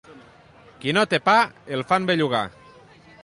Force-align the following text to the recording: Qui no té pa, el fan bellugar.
Qui 0.85 0.95
no 0.97 1.03
té 1.11 1.19
pa, 1.27 1.35
el 1.77 1.85
fan 1.91 2.09
bellugar. 2.13 2.45